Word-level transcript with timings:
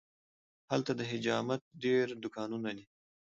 هلته 0.71 0.91
د 0.95 1.01
حجامت 1.11 1.61
ډېر 1.83 2.05
دوکانونه 2.23 2.69
دي. 2.77 2.85